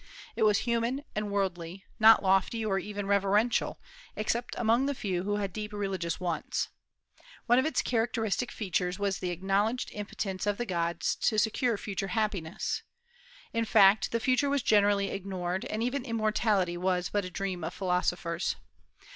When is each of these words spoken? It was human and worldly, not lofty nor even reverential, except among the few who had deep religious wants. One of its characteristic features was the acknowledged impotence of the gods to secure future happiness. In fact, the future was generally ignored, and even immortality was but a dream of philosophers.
It 0.35 0.41
was 0.41 0.57
human 0.65 1.03
and 1.15 1.29
worldly, 1.29 1.85
not 1.99 2.23
lofty 2.23 2.63
nor 2.63 2.79
even 2.79 3.05
reverential, 3.05 3.79
except 4.15 4.55
among 4.57 4.87
the 4.87 4.95
few 4.95 5.21
who 5.21 5.35
had 5.35 5.53
deep 5.53 5.71
religious 5.71 6.19
wants. 6.19 6.69
One 7.45 7.59
of 7.59 7.67
its 7.67 7.83
characteristic 7.83 8.51
features 8.51 8.97
was 8.97 9.19
the 9.19 9.29
acknowledged 9.29 9.91
impotence 9.93 10.47
of 10.47 10.57
the 10.57 10.65
gods 10.65 11.13
to 11.17 11.37
secure 11.37 11.77
future 11.77 12.07
happiness. 12.17 12.81
In 13.53 13.63
fact, 13.63 14.11
the 14.11 14.19
future 14.19 14.49
was 14.49 14.63
generally 14.63 15.11
ignored, 15.11 15.65
and 15.65 15.83
even 15.83 16.03
immortality 16.03 16.77
was 16.77 17.09
but 17.09 17.23
a 17.23 17.29
dream 17.29 17.63
of 17.63 17.71
philosophers. 17.75 18.55